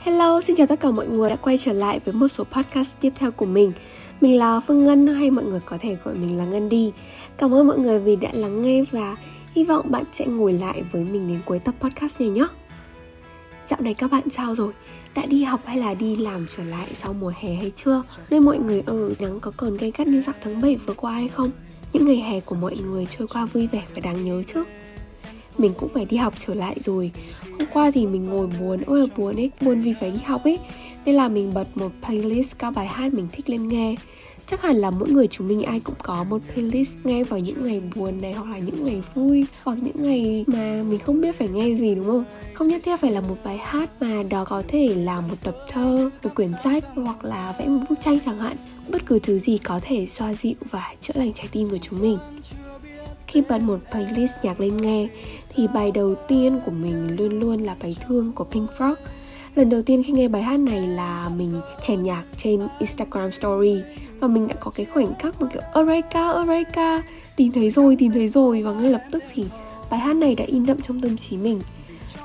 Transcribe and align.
Hello, 0.00 0.40
xin 0.40 0.56
chào 0.56 0.66
tất 0.66 0.80
cả 0.80 0.90
mọi 0.90 1.06
người 1.06 1.30
đã 1.30 1.36
quay 1.36 1.58
trở 1.58 1.72
lại 1.72 2.00
với 2.04 2.14
một 2.14 2.28
số 2.28 2.44
podcast 2.44 2.96
tiếp 3.00 3.12
theo 3.14 3.30
của 3.30 3.46
mình 3.46 3.72
Mình 4.20 4.38
là 4.38 4.60
Phương 4.60 4.84
Ngân 4.84 5.06
hay 5.06 5.30
mọi 5.30 5.44
người 5.44 5.60
có 5.64 5.78
thể 5.80 5.96
gọi 6.04 6.14
mình 6.14 6.38
là 6.38 6.44
Ngân 6.44 6.68
đi 6.68 6.92
Cảm 7.38 7.54
ơn 7.54 7.66
mọi 7.66 7.78
người 7.78 8.00
vì 8.00 8.16
đã 8.16 8.30
lắng 8.32 8.62
nghe 8.62 8.84
và 8.90 9.16
hy 9.54 9.64
vọng 9.64 9.90
bạn 9.90 10.04
sẽ 10.12 10.26
ngồi 10.26 10.52
lại 10.52 10.82
với 10.92 11.04
mình 11.04 11.28
đến 11.28 11.40
cuối 11.44 11.58
tập 11.58 11.74
podcast 11.80 12.20
này 12.20 12.30
nhé 12.30 12.46
Dạo 13.66 13.80
này 13.80 13.94
các 13.94 14.10
bạn 14.10 14.30
sao 14.30 14.54
rồi? 14.54 14.72
Đã 15.14 15.26
đi 15.26 15.42
học 15.42 15.60
hay 15.66 15.78
là 15.78 15.94
đi 15.94 16.16
làm 16.16 16.46
trở 16.56 16.64
lại 16.64 16.88
sau 16.94 17.12
mùa 17.12 17.32
hè 17.40 17.54
hay 17.54 17.72
chưa? 17.76 18.02
Nơi 18.30 18.40
mọi 18.40 18.58
người 18.58 18.82
ở 18.86 19.10
nắng 19.20 19.40
có 19.40 19.52
còn 19.56 19.76
gay 19.76 19.92
gắt 19.98 20.06
như 20.06 20.22
dạo 20.22 20.34
tháng 20.40 20.60
7 20.60 20.76
vừa 20.76 20.94
qua 20.94 21.12
hay 21.12 21.28
không? 21.28 21.50
Những 21.92 22.06
ngày 22.06 22.16
hè 22.16 22.40
của 22.40 22.54
mọi 22.54 22.76
người 22.76 23.06
trôi 23.10 23.28
qua 23.28 23.44
vui 23.44 23.66
vẻ 23.66 23.82
và 23.94 24.00
đáng 24.00 24.24
nhớ 24.24 24.42
chứ? 24.46 24.64
Mình 25.60 25.72
cũng 25.78 25.88
phải 25.88 26.04
đi 26.04 26.16
học 26.16 26.34
trở 26.38 26.54
lại 26.54 26.76
rồi. 26.80 27.10
Hôm 27.42 27.68
qua 27.72 27.90
thì 27.90 28.06
mình 28.06 28.24
ngồi 28.24 28.46
buồn, 28.60 28.80
ôi 28.86 29.00
là 29.00 29.06
buồn 29.16 29.36
ấy, 29.36 29.50
buồn 29.60 29.80
vì 29.80 29.94
phải 30.00 30.10
đi 30.10 30.20
học 30.24 30.44
ấy. 30.44 30.58
Nên 31.04 31.14
là 31.14 31.28
mình 31.28 31.54
bật 31.54 31.66
một 31.74 31.92
playlist 32.06 32.58
các 32.58 32.70
bài 32.70 32.86
hát 32.86 33.14
mình 33.14 33.28
thích 33.32 33.50
lên 33.50 33.68
nghe. 33.68 33.94
Chắc 34.46 34.62
hẳn 34.62 34.76
là 34.76 34.90
mỗi 34.90 35.10
người 35.10 35.26
chúng 35.26 35.48
mình 35.48 35.62
ai 35.62 35.80
cũng 35.80 35.94
có 36.02 36.24
một 36.24 36.38
playlist 36.54 36.96
nghe 37.04 37.24
vào 37.24 37.40
những 37.40 37.64
ngày 37.64 37.82
buồn 37.94 38.20
này 38.20 38.32
hoặc 38.32 38.50
là 38.50 38.58
những 38.58 38.84
ngày 38.84 39.02
vui, 39.14 39.46
hoặc 39.64 39.78
những 39.82 40.02
ngày 40.02 40.44
mà 40.46 40.82
mình 40.88 40.98
không 40.98 41.20
biết 41.20 41.34
phải 41.36 41.48
nghe 41.48 41.74
gì, 41.74 41.94
đúng 41.94 42.06
không? 42.06 42.24
Không 42.54 42.68
nhất 42.68 42.82
thiết 42.84 43.00
phải 43.00 43.12
là 43.12 43.20
một 43.20 43.36
bài 43.44 43.58
hát 43.58 43.90
mà 44.00 44.22
đó 44.22 44.44
có 44.44 44.62
thể 44.68 44.94
là 44.94 45.20
một 45.20 45.34
tập 45.44 45.56
thơ, 45.68 46.10
một 46.22 46.30
quyển 46.34 46.50
sách 46.64 46.84
hoặc 46.94 47.24
là 47.24 47.54
vẽ 47.58 47.66
một 47.66 47.84
bức 47.90 48.00
tranh 48.00 48.18
chẳng 48.24 48.38
hạn. 48.38 48.56
Bất 48.88 49.06
cứ 49.06 49.18
thứ 49.18 49.38
gì 49.38 49.58
có 49.58 49.80
thể 49.82 50.06
xoa 50.06 50.34
dịu 50.34 50.54
và 50.70 50.94
chữa 51.00 51.14
lành 51.16 51.32
trái 51.32 51.48
tim 51.52 51.70
của 51.70 51.78
chúng 51.82 52.00
mình 52.00 52.18
khi 53.28 53.42
bật 53.48 53.60
một 53.60 53.78
playlist 53.90 54.32
nhạc 54.42 54.60
lên 54.60 54.76
nghe 54.76 55.08
thì 55.54 55.66
bài 55.74 55.90
đầu 55.90 56.14
tiên 56.14 56.60
của 56.64 56.70
mình 56.70 57.16
luôn 57.16 57.40
luôn 57.40 57.60
là 57.62 57.76
bài 57.82 57.96
thương 58.06 58.32
của 58.32 58.44
Pink 58.44 58.70
Frog. 58.78 58.94
Lần 59.54 59.70
đầu 59.70 59.82
tiên 59.82 60.02
khi 60.02 60.12
nghe 60.12 60.28
bài 60.28 60.42
hát 60.42 60.60
này 60.60 60.80
là 60.80 61.28
mình 61.28 61.60
chèn 61.80 62.02
nhạc 62.02 62.24
trên 62.36 62.68
Instagram 62.78 63.32
Story 63.32 63.82
Và 64.20 64.28
mình 64.28 64.48
đã 64.48 64.54
có 64.60 64.70
cái 64.70 64.86
khoảnh 64.86 65.14
khắc 65.18 65.42
mà 65.42 65.48
kiểu 65.52 65.62
Eureka, 65.74 66.30
Eureka 66.30 67.02
Tìm 67.36 67.52
thấy 67.52 67.70
rồi, 67.70 67.96
tìm 67.96 68.12
thấy 68.12 68.28
rồi. 68.28 68.62
Và 68.62 68.72
ngay 68.72 68.90
lập 68.90 69.02
tức 69.10 69.24
thì 69.34 69.44
bài 69.90 70.00
hát 70.00 70.16
này 70.16 70.34
đã 70.34 70.44
in 70.44 70.66
đậm 70.66 70.80
trong 70.80 71.00
tâm 71.00 71.16
trí 71.16 71.36
mình. 71.36 71.60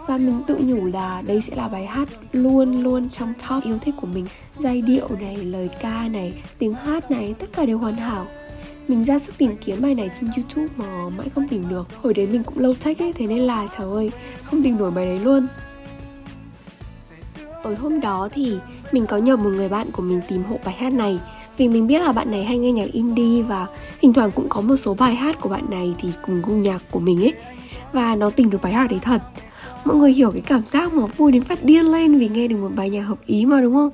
Và 0.08 0.18
mình 0.18 0.42
tự 0.48 0.58
nhủ 0.60 0.86
là 0.86 1.22
đây 1.22 1.42
sẽ 1.42 1.56
là 1.56 1.68
bài 1.68 1.86
hát 1.86 2.10
luôn 2.32 2.84
luôn 2.84 3.10
trong 3.10 3.34
top 3.50 3.64
yêu 3.64 3.78
thích 3.82 3.96
của 4.02 4.08
mình. 4.08 4.28
Giai 4.60 4.82
điệu 4.82 5.08
này 5.20 5.36
lời 5.38 5.70
ca 5.80 6.08
này 6.08 6.34
tiếng 6.58 6.74
hát 6.74 7.12
này 7.12 7.36
tất 7.40 7.48
cả 7.54 7.66
đều 7.66 7.78
hoàn 7.78 7.96
hảo 7.96 8.28
mình 8.88 9.04
ra 9.04 9.20
sức 9.20 9.38
tìm 9.38 9.56
kiếm 9.62 9.82
bài 9.82 9.96
này 9.96 10.10
trên 10.20 10.30
youtube 10.36 10.68
mà 10.76 11.10
mãi 11.18 11.30
không 11.36 11.48
tìm 11.48 11.70
được. 11.70 11.88
Hồi 12.02 12.14
đấy 12.14 12.28
mình 12.28 12.44
cũng 12.44 12.60
lâu 12.60 12.76
trách 12.76 13.00
ấy, 13.00 13.14
thế 13.14 13.28
nên 13.28 13.40
là, 13.40 13.68
trời 13.78 13.88
ơi, 13.88 14.12
không 14.44 14.64
tìm 14.64 14.78
nổi 14.78 14.92
bài 14.92 15.06
đấy 15.06 15.20
luôn. 15.20 15.48
Tối 17.64 17.76
hôm 17.76 18.00
đó 18.00 18.30
thì 18.32 18.58
mình 18.92 19.06
có 19.06 19.18
nhờ 19.18 19.38
một 19.38 19.50
người 19.50 19.70
bạn 19.70 19.92
của 19.92 20.02
mình 20.02 20.22
tìm 20.30 20.44
hộ 20.44 20.60
bài 20.66 20.76
hát 20.78 20.94
này. 20.94 21.20
Vì 21.58 21.68
mình 21.68 21.88
biết 21.88 22.02
là 22.02 22.12
bạn 22.12 22.32
này 22.32 22.46
hay 22.46 22.58
nghe 22.58 22.72
nhạc 22.72 22.92
indie 22.92 23.42
và 23.42 23.68
thỉnh 24.02 24.14
thoảng 24.14 24.32
cũng 24.32 24.50
có 24.50 24.62
một 24.62 24.78
số 24.78 24.94
bài 24.94 25.16
hát 25.16 25.42
của 25.42 25.50
bạn 25.50 25.64
này 25.70 25.96
thì 26.02 26.10
cùng 26.26 26.42
gu 26.46 26.54
nhạc 26.54 26.84
của 26.92 27.00
mình 27.00 27.24
ấy. 27.24 27.34
Và 27.94 28.16
nó 28.16 28.30
tìm 28.30 28.50
được 28.50 28.62
bài 28.62 28.74
hát 28.74 28.88
đấy 28.90 29.00
thật. 29.02 29.22
Mọi 29.86 29.96
người 29.96 30.12
hiểu 30.12 30.32
cái 30.32 30.42
cảm 30.42 30.62
giác 30.68 30.94
mà 30.94 31.06
vui 31.18 31.32
đến 31.32 31.42
phát 31.42 31.64
điên 31.64 31.86
lên 31.86 32.16
vì 32.16 32.28
nghe 32.28 32.48
được 32.48 32.58
một 32.58 32.72
bài 32.76 32.90
nhạc 32.90 33.02
hợp 33.02 33.26
ý 33.26 33.46
mà, 33.46 33.62
đúng 33.62 33.74
không? 33.74 33.90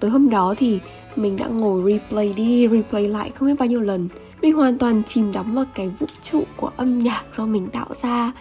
Tối 0.00 0.10
hôm 0.10 0.30
đó 0.30 0.54
thì 0.58 0.80
mình 1.16 1.36
đã 1.36 1.46
ngồi 1.46 1.92
replay 1.92 2.32
đi, 2.32 2.68
replay 2.68 3.08
lại 3.08 3.30
không 3.34 3.48
biết 3.48 3.54
bao 3.58 3.68
nhiêu 3.68 3.80
lần. 3.80 4.08
Mình 4.42 4.52
hoàn 4.52 4.78
toàn 4.78 5.02
chìm 5.04 5.32
đắm 5.32 5.54
vào 5.54 5.64
cái 5.74 5.88
vũ 5.88 6.06
trụ 6.22 6.44
của 6.56 6.70
âm 6.76 7.02
nhạc 7.02 7.24
do 7.36 7.46
mình 7.46 7.68
tạo 7.68 7.88
ra. 8.02 8.32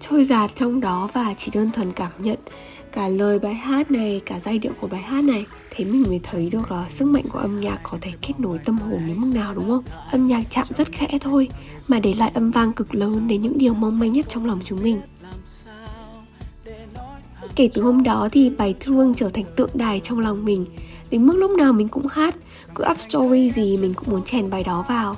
Trôi 0.00 0.24
dạt 0.24 0.50
trong 0.54 0.80
đó 0.80 1.08
và 1.12 1.34
chỉ 1.38 1.50
đơn 1.54 1.70
thuần 1.70 1.92
cảm 1.92 2.12
nhận 2.18 2.38
cả 2.92 3.08
lời 3.08 3.38
bài 3.38 3.54
hát 3.54 3.90
này, 3.90 4.20
cả 4.26 4.40
giai 4.40 4.58
điệu 4.58 4.72
của 4.80 4.86
bài 4.86 5.02
hát 5.02 5.24
này. 5.24 5.46
Thế 5.70 5.84
mình 5.84 6.02
mới 6.02 6.20
thấy 6.22 6.50
được 6.50 6.70
là 6.70 6.86
sức 6.90 7.04
mạnh 7.04 7.24
của 7.32 7.38
âm 7.38 7.60
nhạc 7.60 7.78
có 7.82 7.98
thể 8.00 8.10
kết 8.22 8.32
nối 8.38 8.58
tâm 8.58 8.78
hồn 8.78 9.00
đến 9.06 9.20
mức 9.20 9.30
nào, 9.34 9.54
đúng 9.54 9.68
không? 9.68 9.84
Âm 10.10 10.26
nhạc 10.26 10.42
chạm 10.50 10.66
rất 10.76 10.92
khẽ 10.92 11.18
thôi, 11.20 11.48
mà 11.88 11.98
để 11.98 12.14
lại 12.18 12.30
âm 12.34 12.50
vang 12.50 12.72
cực 12.72 12.94
lớn 12.94 13.28
đến 13.28 13.40
những 13.40 13.58
điều 13.58 13.74
mong 13.74 13.98
manh 13.98 14.12
nhất 14.12 14.26
trong 14.28 14.46
lòng 14.46 14.60
chúng 14.64 14.82
mình. 14.82 15.00
Kể 17.56 17.68
từ 17.74 17.82
hôm 17.82 18.02
đó 18.02 18.28
thì 18.32 18.50
bài 18.50 18.74
thương 18.80 19.14
trở 19.14 19.28
thành 19.28 19.44
tượng 19.56 19.70
đài 19.74 20.00
trong 20.00 20.18
lòng 20.18 20.44
mình 20.44 20.66
đến 21.14 21.26
mức 21.26 21.36
lúc 21.36 21.50
nào 21.50 21.72
mình 21.72 21.88
cũng 21.88 22.06
hát, 22.06 22.36
cứ 22.74 22.84
up 22.90 23.00
story 23.00 23.50
gì 23.50 23.76
mình 23.76 23.94
cũng 23.94 24.10
muốn 24.10 24.22
chèn 24.22 24.50
bài 24.50 24.64
đó 24.64 24.84
vào. 24.88 25.16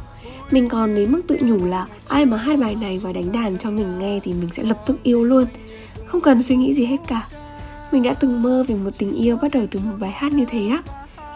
Mình 0.50 0.68
còn 0.68 0.94
đến 0.94 1.12
mức 1.12 1.22
tự 1.28 1.38
nhủ 1.40 1.64
là 1.64 1.86
ai 2.08 2.26
mà 2.26 2.36
hát 2.36 2.58
bài 2.58 2.76
này 2.80 2.98
và 3.02 3.12
đánh 3.12 3.32
đàn 3.32 3.58
cho 3.58 3.70
mình 3.70 3.98
nghe 3.98 4.20
thì 4.22 4.32
mình 4.32 4.48
sẽ 4.52 4.62
lập 4.62 4.82
tức 4.86 4.96
yêu 5.02 5.24
luôn. 5.24 5.46
Không 6.06 6.20
cần 6.20 6.42
suy 6.42 6.56
nghĩ 6.56 6.74
gì 6.74 6.84
hết 6.84 6.96
cả. 7.08 7.28
Mình 7.92 8.02
đã 8.02 8.14
từng 8.14 8.42
mơ 8.42 8.64
về 8.68 8.74
một 8.74 8.90
tình 8.98 9.12
yêu 9.12 9.36
bắt 9.36 9.50
đầu 9.52 9.66
từ 9.70 9.80
một 9.80 9.96
bài 9.98 10.10
hát 10.10 10.32
như 10.32 10.44
thế 10.44 10.68
á. 10.68 10.82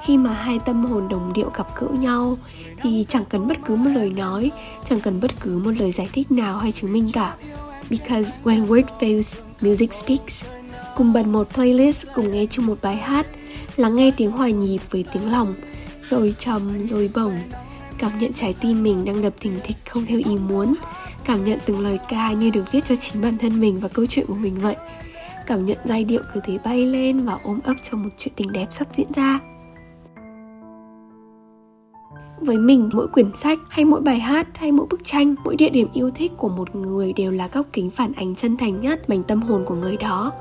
Khi 0.05 0.17
mà 0.17 0.33
hai 0.33 0.59
tâm 0.59 0.85
hồn 0.85 1.09
đồng 1.11 1.33
điệu 1.35 1.51
gặp 1.57 1.67
gỡ 1.81 1.87
nhau, 2.01 2.39
thì 2.83 3.07
chẳng 3.09 3.25
cần 3.29 3.49
bất 3.49 3.59
cứ 3.65 3.77
một 3.77 3.91
lời 3.95 4.13
nói, 4.17 4.51
chẳng 4.89 5.01
cần 5.01 5.21
bất 5.21 5.41
cứ 5.41 5.59
một 5.59 5.73
lời 5.79 5.93
giải 5.93 6.09
thích 6.13 6.33
nào 6.33 6.59
hay 6.59 6.73
chứng 6.73 6.93
minh 6.93 7.11
cả. 7.13 7.35
Because 7.91 8.33
when 8.45 8.67
word 8.67 8.85
fails, 9.01 9.37
music 9.61 9.93
speaks. 9.93 10.45
Cùng 10.97 11.13
bật 11.13 11.27
một 11.27 11.55
playlist, 11.55 12.07
cùng 12.15 12.31
nghe 12.31 12.47
chung 12.51 12.67
một 12.67 12.79
bài 12.83 12.97
hát 12.97 13.27
lắng 13.81 13.97
nghe 13.97 14.11
tiếng 14.17 14.31
hòa 14.31 14.49
nhịp 14.49 14.79
với 14.91 15.05
tiếng 15.13 15.33
lòng, 15.33 15.55
rồi 16.11 16.35
trầm, 16.39 16.87
rồi 16.87 17.11
bổng. 17.15 17.35
Cảm 17.99 18.19
nhận 18.19 18.33
trái 18.33 18.55
tim 18.61 18.83
mình 18.83 19.05
đang 19.05 19.23
đập 19.23 19.33
thình 19.41 19.61
thịch 19.65 19.77
không 19.89 20.07
theo 20.07 20.19
ý 20.25 20.39
muốn. 20.39 20.75
Cảm 21.25 21.45
nhận 21.45 21.59
từng 21.67 21.81
lời 21.81 21.99
ca 22.09 22.33
như 22.33 22.51
được 22.51 22.73
viết 22.73 22.85
cho 22.85 22.97
chính 22.97 23.23
bản 23.23 23.39
thân 23.39 23.61
mình 23.61 23.79
và 23.79 23.89
câu 23.89 24.07
chuyện 24.07 24.27
của 24.27 24.35
mình 24.35 24.61
vậy. 24.61 24.77
Cảm 25.47 25.65
nhận 25.65 25.79
giai 25.85 26.05
điệu 26.05 26.21
cứ 26.35 26.41
thế 26.45 26.59
bay 26.65 26.87
lên 26.87 27.25
và 27.25 27.39
ôm 27.43 27.61
ấp 27.65 27.75
cho 27.91 27.97
một 27.97 28.09
chuyện 28.19 28.35
tình 28.37 28.53
đẹp 28.53 28.67
sắp 28.71 28.87
diễn 28.91 29.07
ra. 29.15 29.41
Với 32.41 32.59
mình, 32.59 32.91
mỗi 32.93 33.09
quyển 33.09 33.35
sách 33.35 33.59
hay 33.69 33.85
mỗi 33.85 34.01
bài 34.01 34.19
hát 34.21 34.59
hay 34.59 34.73
mỗi 34.73 34.87
bức 34.91 35.05
tranh, 35.05 35.35
mỗi 35.45 35.57
địa 35.57 35.71
điểm 35.71 35.89
yêu 35.93 36.11
thích 36.11 36.33
của 36.37 36.49
một 36.49 36.77
người 36.77 37.13
đều 37.13 37.31
là 37.31 37.49
góc 37.53 37.67
kính 37.73 37.91
phản 37.91 38.13
ánh 38.13 38.35
chân 38.35 38.57
thành 38.57 38.81
nhất 38.81 39.09
mảnh 39.09 39.23
tâm 39.23 39.43
hồn 39.43 39.65
của 39.67 39.75
người 39.75 39.97
đó 39.97 40.33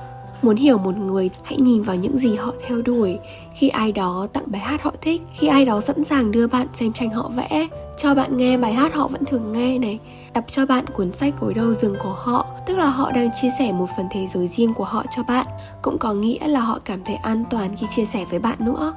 muốn 0.42 0.56
hiểu 0.56 0.78
một 0.78 0.98
người, 0.98 1.30
hãy 1.44 1.58
nhìn 1.58 1.82
vào 1.82 1.96
những 1.96 2.18
gì 2.18 2.36
họ 2.36 2.54
theo 2.68 2.82
đuổi. 2.82 3.20
Khi 3.54 3.70
ai 3.70 3.92
đó 3.92 4.28
tặng 4.34 4.44
bài 4.46 4.62
hát 4.62 4.84
họ 4.84 4.94
thích, 5.02 5.22
khi 5.34 5.48
ai 5.48 5.66
đó 5.66 5.82
sẵn 5.82 6.04
sàng 6.04 6.32
đưa 6.32 6.48
bạn 6.48 6.68
xem 6.74 6.94
tranh 6.94 7.10
họ 7.10 7.30
vẽ, 7.36 7.68
cho 7.98 8.16
bạn 8.16 8.38
nghe 8.38 8.58
bài 8.58 8.74
hát 8.74 8.94
họ 8.94 9.08
vẫn 9.08 9.26
thường 9.26 9.52
nghe 9.52 9.80
này, 9.80 10.00
đọc 10.34 10.44
cho 10.52 10.66
bạn 10.66 10.86
cuốn 10.88 11.14
sách 11.14 11.34
gối 11.40 11.54
đầu 11.54 11.74
giường 11.74 11.96
của 12.04 12.16
họ, 12.18 12.48
tức 12.68 12.78
là 12.78 12.90
họ 12.90 13.12
đang 13.12 13.30
chia 13.42 13.50
sẻ 13.60 13.72
một 13.72 13.88
phần 13.98 14.06
thế 14.12 14.28
giới 14.28 14.48
riêng 14.48 14.74
của 14.74 14.84
họ 14.84 15.04
cho 15.16 15.24
bạn, 15.24 15.46
cũng 15.82 15.98
có 15.98 16.14
nghĩa 16.14 16.48
là 16.48 16.60
họ 16.60 16.80
cảm 16.86 17.04
thấy 17.04 17.16
an 17.16 17.44
toàn 17.50 17.76
khi 17.78 17.88
chia 17.96 18.06
sẻ 18.06 18.26
với 18.30 18.40
bạn 18.40 18.58
nữa. 18.60 18.94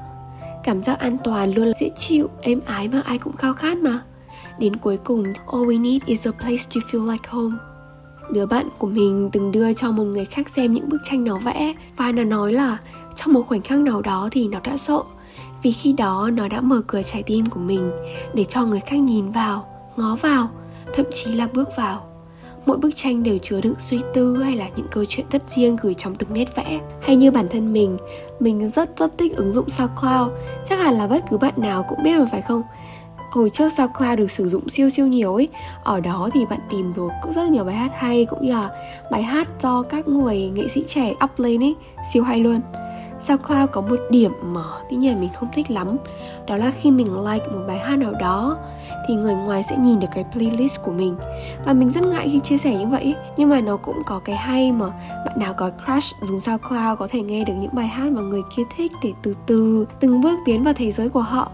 Cảm 0.65 0.83
giác 0.83 0.99
an 0.99 1.17
toàn 1.25 1.55
luôn 1.55 1.67
là 1.67 1.73
dễ 1.81 1.91
chịu, 1.99 2.29
êm 2.41 2.61
ái 2.67 2.89
mà 2.89 3.03
ai 3.05 3.19
cũng 3.19 3.37
khao 3.37 3.55
khát 3.55 3.79
mà. 3.79 4.01
Đến 4.59 4.77
cuối 4.77 4.97
cùng, 4.97 5.25
all 5.53 5.65
we 5.65 5.81
need 5.81 6.03
is 6.07 6.27
a 6.27 6.31
place 6.31 6.63
to 6.75 6.81
feel 6.91 7.11
like 7.11 7.29
home 7.29 7.57
đứa 8.31 8.47
bạn 8.47 8.67
của 8.79 8.87
mình 8.87 9.31
từng 9.33 9.53
đưa 9.53 9.73
cho 9.73 9.91
một 9.91 10.05
người 10.05 10.25
khác 10.25 10.49
xem 10.49 10.73
những 10.73 10.89
bức 10.89 10.99
tranh 11.05 11.25
nó 11.25 11.39
vẽ, 11.39 11.75
và 11.97 12.13
nó 12.13 12.25
nói 12.25 12.53
là 12.53 12.79
trong 13.15 13.33
một 13.33 13.43
khoảnh 13.49 13.63
khắc 13.63 13.79
nào 13.79 14.03
đó 14.03 14.29
thì 14.33 14.49
nó 14.49 14.61
đã 14.65 14.77
sợ 14.77 15.03
vì 15.63 15.73
khi 15.73 15.93
đó, 15.93 16.31
nó 16.33 16.49
đã 16.49 16.61
mở 16.61 16.83
cửa 16.87 17.03
trái 17.03 17.23
tim 17.23 17.47
của 17.47 17.61
mình 17.61 17.91
để 18.35 18.45
cho 18.45 18.65
người 18.65 18.81
khác 18.81 18.97
nhìn 18.97 19.31
vào, 19.31 19.67
ngó 19.97 20.17
vào, 20.23 20.49
thậm 20.95 21.07
chí 21.13 21.33
là 21.33 21.49
bước 21.53 21.69
vào. 21.77 22.07
Mỗi 22.67 22.77
bức 22.77 22.91
tranh 22.97 23.23
đều 23.23 23.39
chứa 23.39 23.61
đựng 23.61 23.75
suy 23.79 24.01
tư 24.15 24.43
hay 24.43 24.57
là 24.57 24.69
những 24.77 24.87
câu 24.91 25.05
chuyện 25.09 25.27
rất 25.31 25.51
riêng 25.51 25.77
gửi 25.83 25.95
trong 25.95 26.15
từng 26.15 26.35
nét 26.35 26.57
vẽ. 26.57 26.81
Hay 27.01 27.17
như 27.17 27.31
bản 27.31 27.49
thân 27.51 27.73
mình 27.73 27.97
mình 28.41 28.69
rất 28.69 28.99
rất 28.99 29.19
thích 29.19 29.37
ứng 29.37 29.53
dụng 29.53 29.69
SoundCloud. 29.69 30.31
Chắc 30.67 30.79
hẳn 30.79 30.95
là 30.95 31.07
bất 31.07 31.25
cứ 31.31 31.39
bạn 31.39 31.55
nào 31.57 31.87
cũng 31.89 32.03
biết 32.03 32.19
mà 32.19 32.27
phải 32.33 32.43
không? 32.43 32.63
Hồi 33.33 33.51
trước 33.51 33.73
SoundCloud 33.73 34.19
được 34.19 34.31
sử 34.31 34.49
dụng 34.49 34.69
siêu 34.69 34.91
siêu 34.91 35.07
nhiều 35.07 35.35
ấy, 35.35 35.49
ở 35.85 36.01
đó 36.01 36.29
thì 36.33 36.47
bạn 36.47 36.59
tìm 36.71 36.93
được 36.97 37.09
cũng 37.23 37.33
rất 37.33 37.49
nhiều 37.49 37.65
bài 37.65 37.75
hát 37.75 37.91
hay, 37.95 38.25
cũng 38.25 38.43
như 38.43 38.53
là 38.53 38.71
bài 39.11 39.23
hát 39.23 39.49
do 39.63 39.83
các 39.83 40.09
người 40.09 40.51
nghệ 40.55 40.69
sĩ 40.69 40.85
trẻ 40.89 41.13
up 41.25 41.31
lên 41.37 41.63
ấy, 41.63 41.75
siêu 42.13 42.23
hay 42.23 42.41
luôn. 42.41 42.61
SoundCloud 43.21 43.71
có 43.73 43.81
một 43.81 44.01
điểm 44.11 44.33
mà 44.43 44.63
tuy 44.91 44.97
nhiên 44.97 45.21
mình 45.21 45.31
không 45.35 45.49
thích 45.55 45.71
lắm, 45.71 45.97
đó 46.47 46.57
là 46.57 46.73
khi 46.81 46.91
mình 46.91 47.31
like 47.31 47.47
một 47.47 47.65
bài 47.69 47.79
hát 47.79 47.97
nào 47.97 48.13
đó 48.21 48.57
thì 49.09 49.15
người 49.15 49.35
ngoài 49.35 49.63
sẽ 49.63 49.77
nhìn 49.77 50.01
được 50.01 50.09
cái 50.15 50.25
playlist 50.33 50.83
của 50.85 50.93
mình. 50.93 51.17
Và 51.67 51.73
mình 51.73 51.91
rất 51.91 52.03
ngại 52.03 52.29
khi 52.33 52.41
chia 52.41 52.59
sẻ 52.59 52.75
như 52.75 52.87
vậy, 52.87 53.15
nhưng 53.37 53.49
mà 53.49 53.61
nó 53.61 53.77
cũng 53.77 54.03
có 54.07 54.21
cái 54.25 54.37
hay 54.37 54.73
mà 54.73 54.87
bạn 55.27 55.39
nào 55.39 55.55
có 55.55 55.71
crush 55.71 56.17
dùng 56.23 56.41
SoundCloud 56.41 56.99
có 56.99 57.09
thể 57.11 57.23
nghe 57.23 57.45
được 57.45 57.55
những 57.61 57.75
bài 57.75 57.87
hát 57.87 58.13
mà 58.13 58.21
người 58.21 58.43
kia 58.57 58.63
thích 58.77 58.93
để 59.03 59.13
từ 59.23 59.35
từ 59.47 59.87
từng 60.01 60.21
bước 60.21 60.39
tiến 60.45 60.63
vào 60.63 60.75
thế 60.75 60.93
giới 60.93 61.09
của 61.09 61.23
họ. 61.23 61.51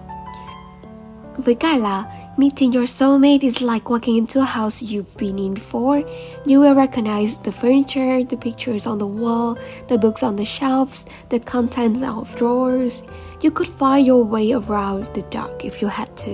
Với 1.39 1.55
cả 1.55 1.77
là 1.77 2.05
meeting 2.37 2.73
your 2.73 2.91
soulmate 2.91 3.39
is 3.41 3.63
like 3.63 3.85
walking 3.85 4.15
into 4.15 4.41
a 4.41 4.45
house 4.45 4.83
you've 4.83 5.17
been 5.19 5.37
in 5.37 5.55
before. 5.55 6.03
You 6.47 6.61
will 6.61 6.75
recognize 6.75 7.39
the 7.45 7.53
furniture, 7.53 8.25
the 8.31 8.37
pictures 8.37 8.87
on 8.87 8.99
the 8.99 9.07
wall, 9.07 9.55
the 9.89 9.97
books 9.97 10.25
on 10.25 10.37
the 10.37 10.45
shelves, 10.45 11.07
the 11.31 11.39
contents 11.39 12.03
of 12.03 12.37
drawers. 12.37 13.03
You 13.43 13.51
could 13.51 13.69
find 13.69 14.07
your 14.07 14.25
way 14.25 14.53
around 14.53 15.05
the 15.15 15.23
dark 15.31 15.65
if 15.65 15.83
you 15.83 15.89
had 15.89 16.09
to. 16.17 16.33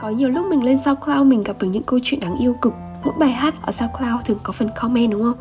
Có 0.00 0.08
nhiều 0.08 0.28
lúc 0.28 0.46
mình 0.48 0.64
lên 0.64 0.78
SoundCloud 0.78 1.26
mình 1.26 1.42
gặp 1.42 1.56
được 1.60 1.68
những 1.68 1.82
câu 1.82 1.98
chuyện 2.02 2.20
đáng 2.20 2.38
yêu 2.38 2.54
cực 2.62 2.72
mỗi 3.04 3.14
bài 3.18 3.30
hát 3.30 3.54
ở 3.62 3.72
SoundCloud 3.72 4.24
thường 4.24 4.38
có 4.42 4.52
phần 4.52 4.68
comment 4.76 5.10
đúng 5.10 5.22
không 5.22 5.38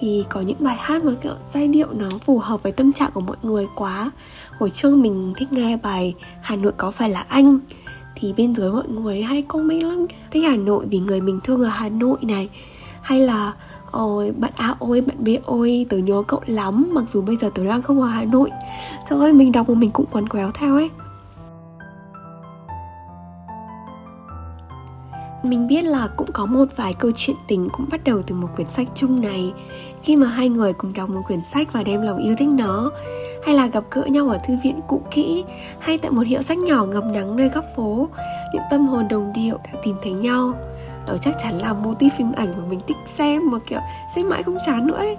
thì 0.00 0.24
có 0.28 0.40
những 0.40 0.56
bài 0.60 0.76
hát 0.78 1.04
mà 1.04 1.12
kiểu 1.22 1.34
giai 1.48 1.68
điệu 1.68 1.86
nó 1.92 2.08
phù 2.24 2.38
hợp 2.38 2.62
với 2.62 2.72
tâm 2.72 2.92
trạng 2.92 3.10
của 3.14 3.20
mọi 3.20 3.36
người 3.42 3.66
quá. 3.74 4.10
Hồi 4.58 4.70
trước 4.70 4.96
mình 4.96 5.34
thích 5.36 5.52
nghe 5.52 5.76
bài 5.76 6.14
Hà 6.42 6.56
Nội 6.56 6.72
có 6.76 6.90
phải 6.90 7.10
là 7.10 7.24
anh? 7.28 7.58
Thì 8.14 8.34
bên 8.36 8.54
dưới 8.54 8.72
mọi 8.72 8.88
người 8.88 9.22
hay 9.22 9.42
comment 9.42 9.82
lắm 9.82 10.06
thích 10.30 10.44
Hà 10.48 10.56
Nội 10.56 10.86
vì 10.90 10.98
người 10.98 11.20
mình 11.20 11.40
thương 11.44 11.62
ở 11.62 11.68
Hà 11.68 11.88
Nội 11.88 12.18
này. 12.22 12.48
Hay 13.02 13.20
là 13.20 13.52
Ôi, 13.90 14.32
bạn 14.36 14.52
A 14.56 14.74
ôi, 14.78 15.00
bạn 15.00 15.24
B 15.24 15.28
ôi, 15.44 15.86
tớ 15.88 15.96
nhớ 15.96 16.22
cậu 16.28 16.40
lắm 16.46 16.88
Mặc 16.92 17.04
dù 17.12 17.22
bây 17.22 17.36
giờ 17.36 17.50
tớ 17.54 17.64
đang 17.64 17.82
không 17.82 18.00
ở 18.00 18.06
Hà 18.06 18.24
Nội. 18.24 18.50
Trời 19.10 19.20
ơi, 19.20 19.32
mình 19.32 19.52
đọc 19.52 19.68
mà 19.68 19.74
mình 19.74 19.90
cũng 19.90 20.06
quấn 20.12 20.28
quéo 20.28 20.50
theo 20.54 20.74
ấy. 20.74 20.88
Mình 25.48 25.66
biết 25.66 25.82
là 25.82 26.08
cũng 26.16 26.32
có 26.32 26.46
một 26.46 26.64
vài 26.76 26.92
câu 26.92 27.10
chuyện 27.16 27.36
tình 27.46 27.68
cũng 27.72 27.86
bắt 27.90 28.04
đầu 28.04 28.22
từ 28.26 28.34
một 28.34 28.48
quyển 28.56 28.68
sách 28.68 28.88
chung 28.94 29.20
này. 29.20 29.52
Khi 30.02 30.16
mà 30.16 30.26
hai 30.26 30.48
người 30.48 30.72
cùng 30.72 30.92
đọc 30.92 31.08
một 31.10 31.20
quyển 31.26 31.40
sách 31.40 31.72
và 31.72 31.82
đem 31.82 32.02
lòng 32.02 32.18
yêu 32.18 32.34
thích 32.38 32.48
nó, 32.48 32.90
Hay 33.44 33.54
là 33.54 33.66
gặp 33.66 33.84
gỡ 33.90 34.04
nhau 34.04 34.28
ở 34.28 34.38
thư 34.46 34.54
viện 34.64 34.80
cũ 34.88 35.02
kỹ, 35.10 35.44
Hay 35.78 35.98
tại 35.98 36.10
một 36.10 36.26
hiệu 36.26 36.42
sách 36.42 36.58
nhỏ 36.58 36.84
ngầm 36.84 37.12
nắng 37.12 37.36
nơi 37.36 37.48
góc 37.48 37.64
phố, 37.76 38.08
Những 38.52 38.62
tâm 38.70 38.86
hồn 38.86 39.08
đồng 39.08 39.32
điệu 39.32 39.56
đã 39.56 39.80
tìm 39.84 39.96
thấy 40.02 40.12
nhau. 40.12 40.52
Đó 41.06 41.16
chắc 41.20 41.34
chắn 41.42 41.58
là 41.58 41.72
mô 41.72 41.94
típ 41.94 42.12
phim 42.18 42.32
ảnh 42.32 42.52
mà 42.56 42.64
mình 42.68 42.80
thích 42.86 42.96
xem 43.06 43.50
mà, 43.50 43.58
kiểu 43.58 43.80
xem 44.16 44.28
mãi 44.28 44.42
không 44.42 44.58
chán 44.66 44.86
nữa 44.86 44.96
ấy. 44.96 45.16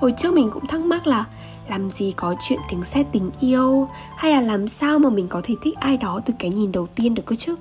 Hồi 0.00 0.12
trước 0.16 0.34
mình 0.34 0.50
cũng 0.52 0.66
thắc 0.66 0.80
mắc 0.80 1.06
là 1.06 1.24
làm 1.68 1.90
gì 1.90 2.12
có 2.16 2.34
chuyện 2.40 2.58
tính 2.70 2.84
xét 2.84 3.06
tình 3.12 3.30
yêu, 3.40 3.88
hay 4.16 4.32
là 4.32 4.40
làm 4.40 4.68
sao 4.68 4.98
mà 4.98 5.10
mình 5.10 5.28
có 5.28 5.40
thể 5.44 5.54
thích 5.62 5.74
ai 5.80 5.96
đó 5.96 6.20
từ 6.26 6.34
cái 6.38 6.50
nhìn 6.50 6.72
đầu 6.72 6.86
tiên 6.94 7.14
được 7.14 7.26
cơ 7.26 7.36
chứ? 7.38 7.54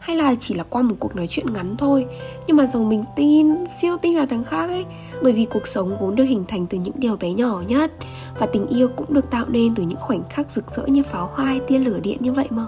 Hay 0.00 0.16
là 0.16 0.34
chỉ 0.40 0.54
là 0.54 0.64
qua 0.70 0.82
một 0.82 0.94
cuộc 0.98 1.16
nói 1.16 1.26
chuyện 1.26 1.52
ngắn 1.52 1.76
thôi. 1.76 2.06
Nhưng 2.46 2.56
mà 2.56 2.66
giờ 2.66 2.80
mình 2.82 3.04
tin, 3.16 3.66
siêu 3.80 3.96
tin 4.02 4.16
là 4.16 4.26
đằng 4.26 4.44
khác 4.44 4.66
ấy. 4.66 4.84
Bởi 5.22 5.32
vì 5.32 5.44
cuộc 5.44 5.66
sống 5.66 5.96
vốn 6.00 6.14
được 6.14 6.24
hình 6.24 6.44
thành 6.48 6.66
từ 6.66 6.78
những 6.78 6.94
điều 6.96 7.16
bé 7.16 7.32
nhỏ 7.32 7.62
nhất. 7.68 7.92
Và 8.38 8.46
tình 8.46 8.66
yêu 8.66 8.88
cũng 8.96 9.14
được 9.14 9.30
tạo 9.30 9.44
nên 9.48 9.74
từ 9.74 9.82
những 9.82 9.98
khoảnh 10.00 10.22
khắc 10.30 10.50
rực 10.50 10.70
rỡ 10.70 10.86
như 10.86 11.02
pháo 11.02 11.26
hoa 11.26 11.44
hay 11.44 11.60
tia 11.60 11.78
lửa 11.78 11.98
điện 12.02 12.18
như 12.20 12.32
vậy 12.32 12.46
mà. 12.50 12.66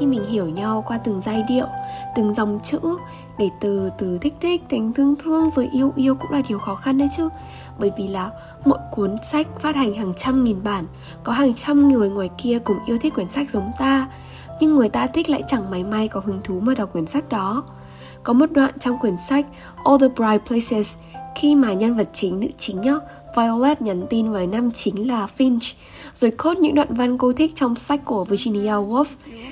Khi 0.00 0.06
mình 0.06 0.24
hiểu 0.24 0.48
nhau 0.48 0.84
qua 0.86 0.98
từng 0.98 1.20
giai 1.20 1.44
điệu, 1.48 1.66
từng 2.16 2.34
dòng 2.34 2.58
chữ, 2.64 2.80
để 3.38 3.48
từ 3.60 3.90
từ 3.98 4.18
thích 4.18 4.34
thích 4.40 4.62
thành 4.70 4.92
thương 4.92 5.14
thương 5.24 5.50
rồi 5.50 5.68
yêu 5.72 5.92
yêu 5.96 6.14
cũng 6.14 6.30
là 6.30 6.42
điều 6.48 6.58
khó 6.58 6.74
khăn 6.74 6.98
đấy 6.98 7.08
chứ. 7.16 7.28
Bởi 7.78 7.92
vì 7.98 8.08
là 8.08 8.30
mỗi 8.64 8.78
cuốn 8.92 9.16
sách 9.22 9.46
phát 9.60 9.76
hành 9.76 9.94
hàng 9.94 10.12
trăm 10.16 10.44
nghìn 10.44 10.64
bản, 10.64 10.84
có 11.24 11.32
hàng 11.32 11.54
trăm 11.54 11.88
người 11.88 12.10
ngoài 12.10 12.30
kia 12.38 12.58
cùng 12.58 12.76
yêu 12.86 12.98
thích 13.00 13.14
quyển 13.14 13.28
sách 13.28 13.50
giống 13.52 13.70
ta 13.78 14.08
nhưng 14.60 14.76
người 14.76 14.88
ta 14.88 15.06
thích 15.06 15.30
lại 15.30 15.42
chẳng 15.46 15.70
máy 15.70 15.84
may 15.84 16.08
có 16.08 16.20
hứng 16.24 16.40
thú 16.44 16.60
mà 16.60 16.74
đọc 16.74 16.92
quyển 16.92 17.06
sách 17.06 17.28
đó 17.28 17.64
có 18.22 18.32
một 18.32 18.52
đoạn 18.52 18.78
trong 18.78 18.98
quyển 18.98 19.16
sách 19.16 19.46
All 19.84 19.98
the 20.00 20.08
Bright 20.08 20.46
Places 20.46 20.96
khi 21.34 21.54
mà 21.54 21.72
nhân 21.72 21.94
vật 21.94 22.08
chính 22.12 22.40
nữ 22.40 22.46
chính 22.58 22.80
nhá 22.80 22.94
Violet 23.36 23.82
nhắn 23.82 24.06
tin 24.10 24.32
với 24.32 24.46
nam 24.46 24.70
chính 24.70 25.08
là 25.08 25.26
Finch 25.38 25.74
rồi 26.14 26.30
cốt 26.30 26.58
những 26.58 26.74
đoạn 26.74 26.88
văn 26.90 27.18
cô 27.18 27.32
thích 27.32 27.52
trong 27.54 27.76
sách 27.76 28.00
của 28.04 28.24
Virginia 28.24 28.70
Woolf. 28.70 29.04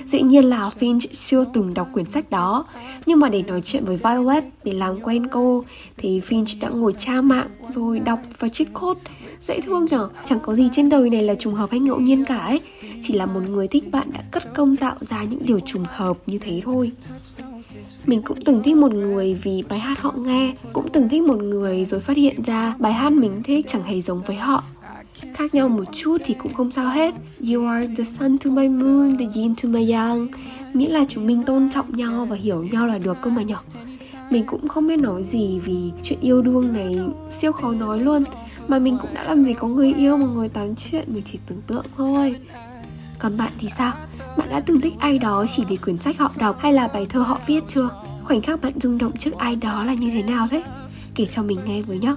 Dĩ 0.05 0.21
nhiên 0.21 0.45
là 0.45 0.69
Finch 0.79 0.99
chưa 1.27 1.45
từng 1.53 1.73
đọc 1.73 1.87
quyển 1.93 2.05
sách 2.05 2.29
đó, 2.29 2.65
nhưng 3.05 3.19
mà 3.19 3.29
để 3.29 3.43
nói 3.47 3.61
chuyện 3.65 3.85
với 3.85 3.97
Violet 3.97 4.43
để 4.63 4.73
làm 4.73 4.99
quen 4.99 5.27
cô 5.27 5.63
thì 5.97 6.19
Finch 6.19 6.59
đã 6.61 6.69
ngồi 6.69 6.93
tra 6.99 7.21
mạng 7.21 7.47
rồi 7.69 7.99
đọc 7.99 8.19
và 8.39 8.49
trích 8.49 8.73
cốt. 8.73 8.97
Dễ 9.47 9.61
thương 9.61 9.85
nhở, 9.85 10.09
chẳng 10.23 10.39
có 10.39 10.55
gì 10.55 10.69
trên 10.71 10.89
đời 10.89 11.09
này 11.09 11.23
là 11.23 11.35
trùng 11.35 11.53
hợp 11.53 11.71
hay 11.71 11.79
ngẫu 11.79 11.99
nhiên 11.99 12.25
cả 12.25 12.37
ấy, 12.37 12.59
chỉ 13.01 13.13
là 13.13 13.25
một 13.25 13.41
người 13.49 13.67
thích 13.67 13.91
bạn 13.91 14.07
đã 14.13 14.23
cất 14.31 14.53
công 14.53 14.75
tạo 14.75 14.95
ra 14.99 15.23
những 15.23 15.39
điều 15.45 15.59
trùng 15.59 15.83
hợp 15.87 16.17
như 16.25 16.37
thế 16.39 16.61
thôi. 16.65 16.91
Mình 18.05 18.21
cũng 18.21 18.41
từng 18.45 18.63
thích 18.63 18.77
một 18.77 18.93
người 18.93 19.33
vì 19.33 19.63
bài 19.69 19.79
hát 19.79 19.99
họ 19.99 20.13
nghe 20.17 20.53
Cũng 20.73 20.87
từng 20.93 21.09
thích 21.09 21.23
một 21.23 21.37
người 21.37 21.85
rồi 21.85 21.99
phát 21.99 22.17
hiện 22.17 22.43
ra 22.45 22.75
bài 22.79 22.93
hát 22.93 23.11
mình 23.11 23.43
thích 23.43 23.65
chẳng 23.69 23.83
hề 23.83 24.01
giống 24.01 24.21
với 24.21 24.35
họ. 24.35 24.63
Khác 25.33 25.55
nhau 25.55 25.69
một 25.69 25.83
chút 25.93 26.17
thì 26.25 26.33
cũng 26.33 26.53
không 26.53 26.71
sao 26.71 26.89
hết. 26.89 27.15
You 27.53 27.67
are 27.67 27.87
the 27.97 28.03
sun 28.03 28.37
to 28.37 28.49
my 28.51 28.69
moon, 28.69 29.17
the 29.17 29.25
yin 29.35 29.55
to 29.55 29.69
my 29.69 29.91
yang. 29.91 30.27
Miễn 30.73 30.91
là 30.91 31.05
chúng 31.07 31.27
mình 31.27 31.43
tôn 31.43 31.69
trọng 31.69 31.97
nhau 31.97 32.25
và 32.25 32.35
hiểu 32.35 32.63
nhau 32.71 32.87
là 32.87 32.97
được 32.97 33.17
cơ 33.21 33.29
mà 33.29 33.41
nhỏ 33.41 33.63
Mình 34.29 34.43
cũng 34.45 34.67
không 34.67 34.87
biết 34.87 34.97
nói 34.97 35.23
gì 35.23 35.59
vì 35.65 35.91
chuyện 36.03 36.19
yêu 36.21 36.41
đương 36.41 36.73
này 36.73 36.99
siêu 37.39 37.51
khó 37.51 37.71
nói 37.71 37.99
luôn. 37.99 38.23
Mà 38.67 38.79
mình 38.79 38.97
cũng 39.01 39.13
đã 39.13 39.23
làm 39.23 39.45
gì 39.45 39.53
có 39.53 39.67
người 39.67 39.93
yêu 39.93 40.17
mà 40.17 40.25
ngồi 40.25 40.49
tán 40.49 40.75
chuyện 40.75 41.13
mình 41.13 41.23
chỉ 41.25 41.39
tưởng 41.47 41.61
tượng 41.67 41.85
thôi 41.97 42.35
còn 43.23 43.37
bạn 43.37 43.51
thì 43.59 43.69
sao? 43.77 43.93
Bạn 44.37 44.49
đã 44.49 44.59
từng 44.59 44.81
thích 44.81 44.93
ai 44.99 45.19
đó 45.19 45.45
chỉ 45.55 45.63
vì 45.69 45.75
quyển 45.75 45.97
sách 45.97 46.17
họ 46.17 46.31
đọc 46.37 46.59
hay 46.59 46.73
là 46.73 46.87
bài 46.87 47.05
thơ 47.09 47.19
họ 47.19 47.39
viết 47.47 47.63
chưa? 47.67 47.89
Khoảnh 48.23 48.41
khắc 48.41 48.61
bạn 48.61 48.73
rung 48.81 48.97
động 48.97 49.17
trước 49.17 49.33
ai 49.37 49.55
đó 49.55 49.83
là 49.83 49.93
như 49.93 50.09
thế 50.09 50.23
nào 50.23 50.47
thế? 50.51 50.63
Kể 51.15 51.25
cho 51.25 51.43
mình 51.43 51.59
nghe 51.65 51.81
với 51.81 51.97
nhá 51.97 52.13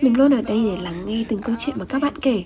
Mình 0.00 0.18
luôn 0.18 0.34
ở 0.34 0.42
đây 0.42 0.64
để 0.64 0.82
lắng 0.82 1.06
nghe 1.06 1.24
từng 1.28 1.42
câu 1.42 1.54
chuyện 1.58 1.76
mà 1.78 1.84
các 1.84 2.02
bạn 2.02 2.12
kể 2.20 2.44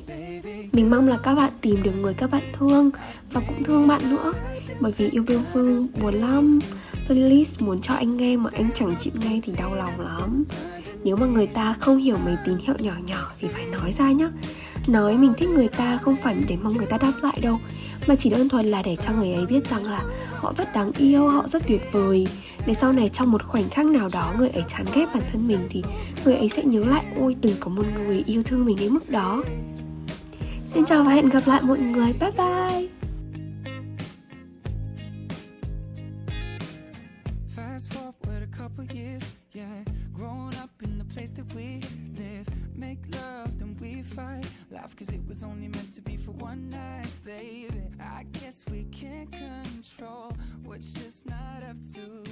Mình 0.72 0.90
mong 0.90 1.08
là 1.08 1.16
các 1.16 1.34
bạn 1.34 1.52
tìm 1.60 1.82
được 1.82 1.92
người 1.92 2.14
các 2.14 2.30
bạn 2.30 2.42
thương 2.52 2.90
Và 3.32 3.40
cũng 3.40 3.64
thương 3.64 3.88
bạn 3.88 4.10
nữa 4.10 4.32
Bởi 4.80 4.92
vì 4.96 5.08
yêu 5.10 5.24
đương 5.28 5.42
phương 5.52 5.86
buồn 6.00 6.14
lắm 6.14 6.58
Playlist 7.06 7.62
muốn 7.62 7.80
cho 7.80 7.94
anh 7.94 8.16
nghe 8.16 8.36
mà 8.36 8.50
anh 8.52 8.70
chẳng 8.74 8.94
chịu 8.98 9.12
nghe 9.22 9.40
thì 9.42 9.52
đau 9.58 9.74
lòng 9.74 10.00
lắm 10.00 10.44
nếu 11.04 11.16
mà 11.16 11.26
người 11.26 11.46
ta 11.46 11.74
không 11.80 11.98
hiểu 11.98 12.16
mấy 12.24 12.36
tín 12.46 12.58
hiệu 12.58 12.74
nhỏ 12.78 12.92
nhỏ 13.06 13.30
thì 13.40 13.48
phải 13.48 13.66
nói 13.66 13.94
ra 13.98 14.12
nhá. 14.12 14.28
Nói 14.86 15.16
mình 15.16 15.32
thích 15.38 15.48
người 15.48 15.68
ta 15.68 15.98
không 16.02 16.16
phải 16.22 16.36
để 16.48 16.56
mong 16.62 16.76
người 16.76 16.86
ta 16.86 16.98
đáp 16.98 17.12
lại 17.22 17.38
đâu, 17.42 17.58
mà 18.06 18.14
chỉ 18.16 18.30
đơn 18.30 18.48
thuần 18.48 18.66
là 18.66 18.82
để 18.82 18.96
cho 18.96 19.12
người 19.12 19.32
ấy 19.32 19.46
biết 19.46 19.70
rằng 19.70 19.86
là 19.86 20.02
họ 20.36 20.52
rất 20.58 20.74
đáng 20.74 20.92
yêu, 20.98 21.28
họ 21.28 21.48
rất 21.48 21.62
tuyệt 21.66 21.82
vời. 21.92 22.26
Để 22.66 22.74
sau 22.74 22.92
này 22.92 23.08
trong 23.08 23.32
một 23.32 23.42
khoảnh 23.42 23.68
khắc 23.68 23.86
nào 23.86 24.08
đó 24.12 24.34
người 24.38 24.48
ấy 24.48 24.64
chán 24.68 24.84
ghét 24.94 25.06
bản 25.14 25.22
thân 25.32 25.48
mình 25.48 25.66
thì 25.70 25.82
người 26.24 26.34
ấy 26.34 26.48
sẽ 26.48 26.64
nhớ 26.64 26.84
lại, 26.84 27.04
ôi, 27.20 27.36
từng 27.40 27.54
có 27.60 27.68
một 27.68 27.84
người 28.06 28.22
yêu 28.26 28.42
thương 28.42 28.64
mình 28.64 28.76
đến 28.80 28.94
mức 28.94 29.10
đó. 29.10 29.42
Xin 30.74 30.84
chào 30.84 31.04
và 31.04 31.12
hẹn 31.12 31.28
gặp 31.28 31.42
lại 31.46 31.60
mọi 31.62 31.78
người. 31.78 32.12
Bye 32.20 32.30
bye! 32.30 33.01
fight. 44.12 44.46
Laugh 44.70 44.94
cause 44.94 45.08
it 45.10 45.20
was 45.26 45.42
only 45.42 45.68
meant 45.68 45.92
to 45.94 46.02
be 46.02 46.16
for 46.16 46.32
one 46.32 46.68
night 46.68 47.08
baby. 47.24 47.82
I 48.00 48.24
guess 48.32 48.64
we 48.70 48.84
can't 48.90 49.30
control 49.32 50.32
what's 50.64 50.92
just 50.92 51.26
not 51.26 51.62
up 51.68 51.76
to 51.94 52.31